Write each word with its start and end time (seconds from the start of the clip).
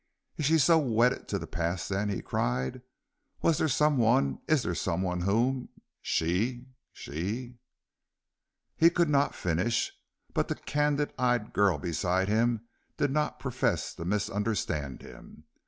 "Is 0.35 0.45
she 0.47 0.57
so 0.57 0.79
wedded 0.79 1.27
to 1.27 1.37
the 1.37 1.45
past, 1.45 1.87
then?" 1.87 2.09
he 2.09 2.23
cried. 2.23 2.81
"Was 3.43 3.59
there 3.59 3.67
some 3.67 3.97
one, 3.97 4.39
is 4.47 4.63
there 4.63 4.73
some 4.73 5.03
one 5.03 5.21
whom 5.21 5.69
she 6.01 6.65
she" 6.91 7.59
He 8.75 8.89
could 8.89 9.09
not 9.09 9.35
finish, 9.35 9.93
but 10.33 10.47
the 10.47 10.55
candid 10.55 11.13
eyed 11.19 11.53
girl 11.53 11.77
beside 11.77 12.29
him 12.29 12.61
did 12.97 13.11
not 13.11 13.39
profess 13.39 13.93
to 13.93 14.03
misunderstand 14.03 15.03
him. 15.03 15.43